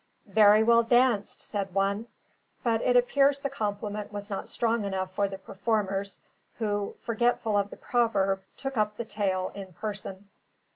[0.33, 2.07] "Very well danced!" said one;
[2.63, 6.17] but it appears the compliment was not strong enough for the performers,
[6.57, 10.27] who (forgetful of the proverb) took up the tale in person.